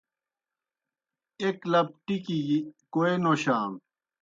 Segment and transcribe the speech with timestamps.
[1.41, 2.59] ایْک لَپ ٹِکیْ گیْ
[2.93, 3.77] کوئے نوشانو۔